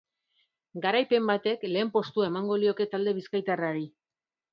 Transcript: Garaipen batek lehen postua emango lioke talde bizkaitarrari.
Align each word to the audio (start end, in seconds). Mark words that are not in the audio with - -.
Garaipen 0.85 1.27
batek 1.31 1.65
lehen 1.73 1.91
postua 1.97 2.29
emango 2.31 2.57
lioke 2.63 2.87
talde 2.95 3.13
bizkaitarrari. 3.19 3.85